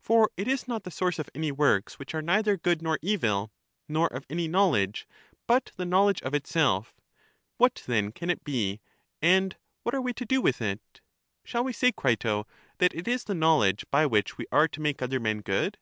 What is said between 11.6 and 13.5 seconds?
we say, Crito, that it is the